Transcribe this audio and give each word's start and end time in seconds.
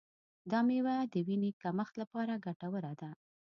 دا 0.51 0.59
میوه 0.67 0.95
د 1.13 1.15
وینې 1.27 1.51
کمښت 1.61 1.93
لپاره 2.01 2.41
ګټوره 2.45 2.91
ده. 3.01 3.09